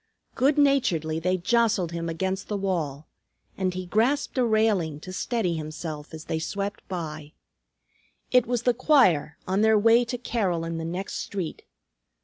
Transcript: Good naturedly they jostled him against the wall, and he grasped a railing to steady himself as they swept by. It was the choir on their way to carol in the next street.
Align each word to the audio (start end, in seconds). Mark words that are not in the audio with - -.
Good 0.33 0.57
naturedly 0.57 1.19
they 1.19 1.37
jostled 1.37 1.91
him 1.91 2.09
against 2.09 2.47
the 2.47 2.57
wall, 2.57 3.07
and 3.55 3.71
he 3.75 3.85
grasped 3.85 4.35
a 4.39 4.43
railing 4.43 4.99
to 5.01 5.13
steady 5.13 5.53
himself 5.55 6.11
as 6.11 6.25
they 6.25 6.39
swept 6.39 6.81
by. 6.87 7.33
It 8.31 8.47
was 8.47 8.63
the 8.63 8.73
choir 8.73 9.37
on 9.47 9.61
their 9.61 9.77
way 9.77 10.03
to 10.05 10.17
carol 10.17 10.65
in 10.65 10.79
the 10.79 10.85
next 10.85 11.17
street. 11.17 11.65